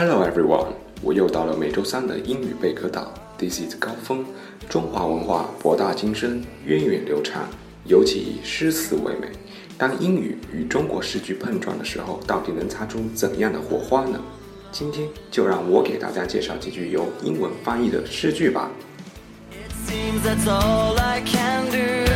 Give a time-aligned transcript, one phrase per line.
[0.00, 3.12] Hello everyone，我又到了每周三的英语贝壳岛。
[3.36, 4.24] This is 高峰。
[4.68, 7.48] 中华文化博大精深，源远流长，
[7.84, 9.26] 尤其以诗词为美。
[9.76, 14.20] 当英语与中国诗句碰撞的时候，到底能擦出怎样的火花呢？
[14.70, 18.70] 今天就让我给大家介绍几句由英文翻译的诗句吧。
[19.84, 22.06] Seems that's all I can do.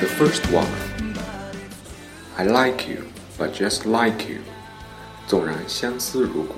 [0.00, 0.66] The first one.
[2.36, 3.02] I like you,
[3.38, 4.40] but just like you.
[5.30, 6.56] 纵然相思如故，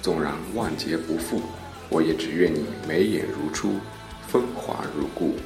[0.00, 1.42] 纵然万劫不复，
[1.90, 3.74] 我也只愿你眉眼如初，
[4.26, 5.36] 风华如故。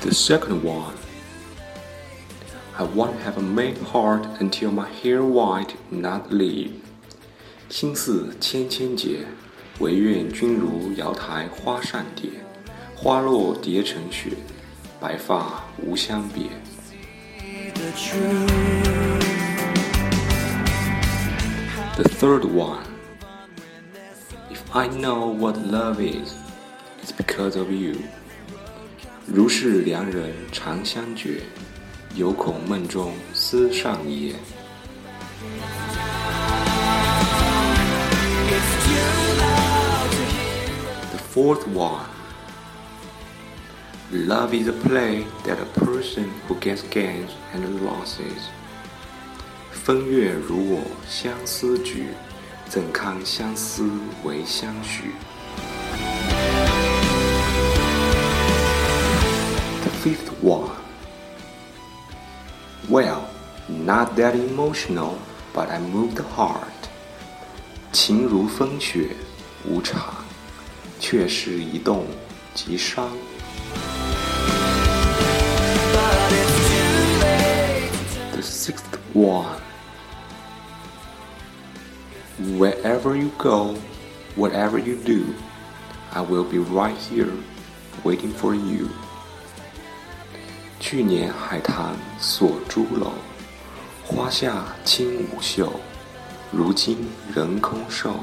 [0.00, 0.94] The second one.
[2.76, 6.70] I won't have a made heart until my hair white not leave.
[7.68, 9.20] 心似千千结，
[9.78, 12.28] 唯愿君如瑶台花上蝶，
[12.96, 14.30] 花落蝶成雪，
[14.98, 16.46] 白发无相别。
[17.87, 19.23] The truth.
[21.95, 22.83] The third one.
[24.49, 26.35] If I know what love is,
[27.01, 27.95] it's because of you.
[29.25, 31.43] 如是良人长相绝，
[32.15, 34.35] 犹恐梦中思上也。
[41.11, 42.05] The fourth one.
[44.11, 48.49] Love is a play that a person who gets gains and losses.
[49.71, 52.09] 风月如我相思菊，
[52.69, 53.89] 怎堪相思
[54.23, 55.11] 为相许？
[59.81, 60.69] The fifth one.
[62.89, 63.23] Well,
[63.67, 65.15] not that emotional,
[65.53, 66.67] but I moved the heart.
[67.91, 69.15] 情如风雪
[69.65, 70.13] 无常，
[70.99, 72.05] 却是一动
[72.53, 73.09] 即伤。
[78.31, 79.61] The sixth one.
[82.57, 83.75] Wherever you go,
[84.35, 85.35] whatever you do,
[86.11, 87.31] I will be right here,
[88.03, 88.89] waiting for you.
[90.79, 93.13] 去年海棠锁朱楼，
[94.05, 95.79] 花下轻舞袖。
[96.51, 98.15] 如今人空瘦，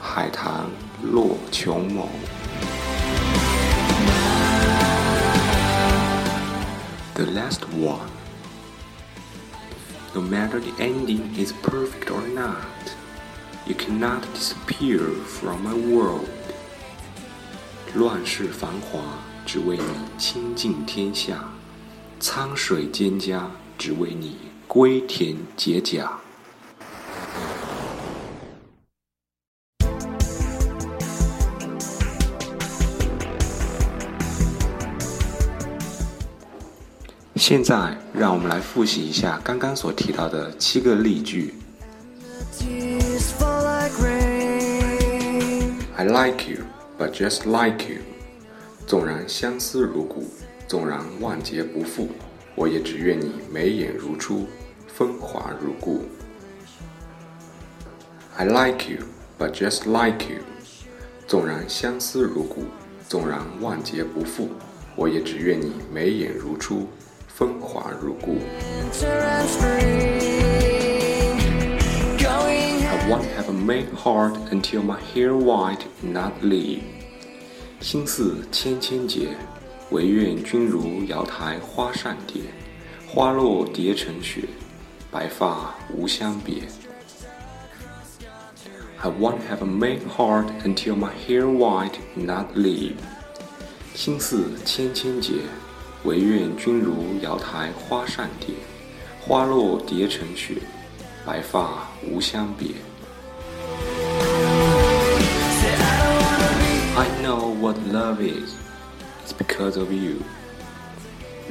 [0.00, 0.70] 海棠
[1.02, 2.06] 落琼眸。
[7.50, 8.08] The last one.
[10.14, 12.94] No matter the ending is perfect or not,
[13.66, 16.28] you cannot disappear from my world.
[17.96, 19.00] 乱世繁华，
[19.44, 19.84] 只为你
[20.16, 21.34] 倾尽天下；
[22.20, 23.40] 沧水蒹葭，
[23.76, 24.36] 只为你
[24.68, 26.08] 归田结葭。
[37.51, 41.53] 现在，让我们来复习一下刚刚所提到的七个例句。
[45.97, 46.59] I like you,
[46.97, 47.99] but just like you。
[48.87, 50.31] 纵然相思如故，
[50.65, 52.07] 纵然万劫不复，
[52.55, 54.47] 我也只愿你眉眼如初，
[54.87, 56.05] 风华如故。
[58.37, 58.99] I like you,
[59.37, 60.39] but just like you。
[61.27, 62.63] 纵然相思如故，
[63.09, 64.47] 纵然万劫不复，
[64.95, 66.87] 我也只愿你眉眼如初，
[67.33, 68.37] 风华如故。
[72.83, 76.81] I won't have a made heart until my hair white not leave。
[77.79, 79.29] 心似千千结，
[79.89, 82.41] 唯愿君如瑶台花上蝶，
[83.07, 84.43] 花落蝶成雪，
[85.09, 86.63] 白发无相别。
[88.99, 92.97] I won't have a made heart until my hair white not leave。
[93.95, 95.33] 心似千千结，
[96.03, 98.55] 唯愿君如瑶台花上蝶，
[99.19, 100.55] 花落蝶成雪，
[101.23, 102.69] 白发无相别。
[106.95, 108.55] I know what love is,
[109.23, 110.15] it's because of you。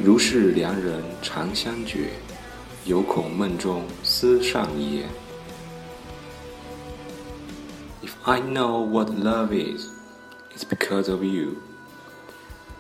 [0.03, 2.11] 如是良人长相绝，
[2.85, 5.09] 犹恐梦中思上言。
[8.03, 9.87] If I know what love is,
[10.57, 11.70] it's because of you。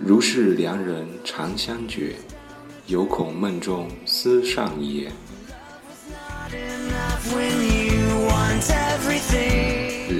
[0.02, 2.14] 如是良人长相绝，
[2.86, 5.12] 犹恐梦中思上也。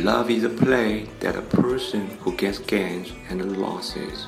[0.04, 4.26] Love is a play that a person who gets gains and losses。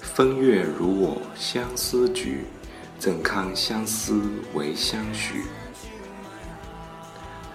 [0.00, 2.44] 风月如我相思举，
[2.98, 4.20] 怎堪相思
[4.52, 5.44] 为相许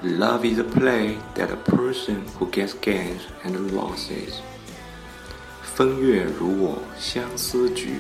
[0.02, 4.40] ？Love is a play that a person who gets gains and losses。
[5.80, 8.00] 风月如我相思举，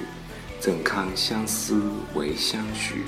[0.59, 1.81] 怎堪相思
[2.13, 3.05] 为相许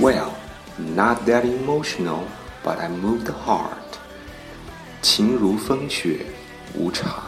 [0.00, 0.30] ？Well,
[0.76, 2.22] not that emotional,
[2.64, 4.00] but I moved the heart。
[5.02, 6.26] 情如风雪，
[6.74, 7.22] 无常，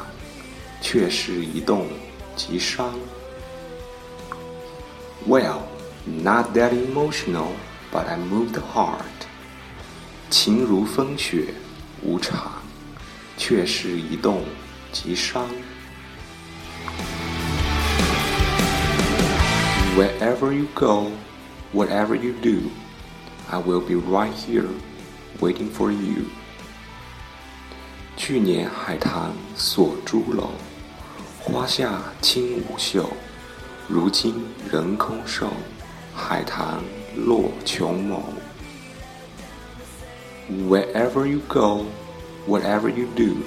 [0.82, 1.86] 却是一动
[2.34, 2.92] 即伤。
[5.28, 5.60] Well,
[6.04, 7.52] not that emotional,
[7.92, 9.28] but I moved the heart。
[10.28, 11.54] 情如风雪，
[12.02, 12.59] 无常，
[13.40, 14.44] 却是一动
[14.92, 15.48] 即伤。
[19.96, 21.10] Wherever you go,
[21.72, 22.68] whatever you do,
[23.50, 24.68] I will be right here,
[25.40, 26.26] waiting for you.
[28.18, 30.50] 去年海棠锁朱楼，
[31.40, 33.10] 花下轻舞袖。
[33.88, 34.34] 如今
[34.70, 35.48] 人空瘦，
[36.14, 36.84] 海棠
[37.16, 38.20] 落琼眸。
[40.68, 41.86] Wherever you go,
[42.45, 43.43] whatever you do,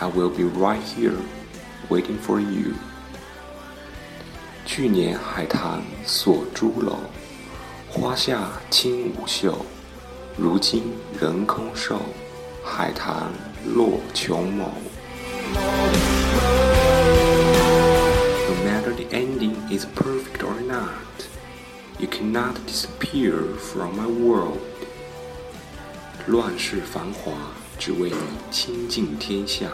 [0.00, 1.18] I will be right here,
[1.88, 2.74] waiting for you.
[4.66, 6.98] 去年海棠锁朱楼，
[7.88, 9.66] 花下轻舞袖。
[10.36, 12.00] 如今人空瘦，
[12.64, 13.32] 海棠
[13.74, 14.68] 落琼眸。
[18.46, 21.26] No matter the ending is perfect or not,
[21.98, 24.60] you cannot disappear from my world.
[26.26, 27.32] 乱世繁华，
[27.77, 28.15] 只为你
[28.51, 29.67] 倾尽天下；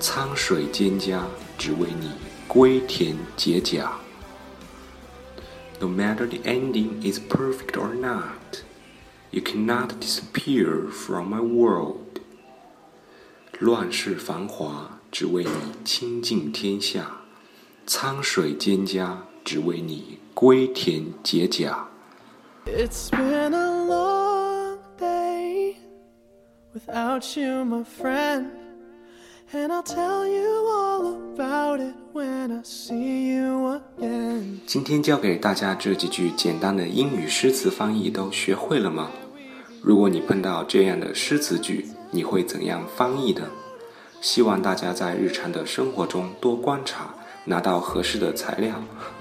[0.00, 1.20] 沧水蒹葭，
[1.56, 2.10] 只为你
[2.46, 3.92] 归田结甲。
[5.80, 8.62] No matter the ending is perfect or not,
[9.30, 12.20] you cannot disappear from my world.
[13.58, 15.50] 乱世繁华，只为你
[15.84, 17.02] 倾尽天下；
[17.86, 21.86] 沧水蒹葭，只为你归田结甲。
[22.66, 23.61] It's been a
[26.74, 28.50] without you, my friend.
[29.54, 34.60] And I'll tell you all about it when I see you again.
[34.66, 39.10] 今天教给大家这几句简单的英语诗词翻译都学会了吗？
[39.82, 43.46] 如果你碰到这样的诗词句，你会怎样翻译呢？
[44.22, 47.14] 希望大家在日常的生活中多观察，
[47.44, 48.76] 拿到合适的材料，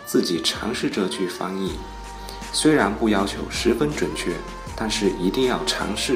[0.06, 1.72] 自己尝试着去翻译。
[2.54, 4.32] 虽然不要求十分准确，
[4.78, 6.16] 但是一定要尝试。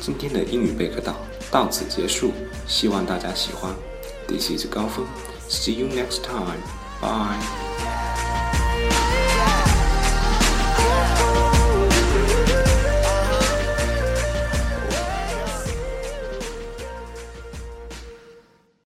[0.00, 1.14] 今天的英语备课到
[1.50, 2.32] 到此结束，
[2.66, 3.70] 希望大家喜欢。
[4.26, 5.04] This is 高峰
[5.48, 6.60] ，See you next time.
[7.00, 7.89] Bye.